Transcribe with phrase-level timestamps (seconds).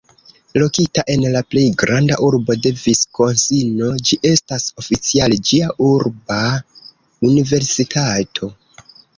[0.61, 6.41] Lokita en la plej granda urbo de Viskonsino, ĝi estas oficiale ĝia "urba
[7.31, 8.55] universitato".